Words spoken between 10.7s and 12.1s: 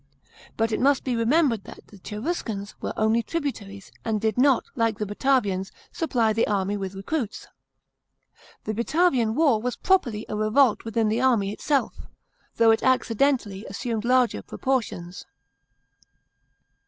within the army itself,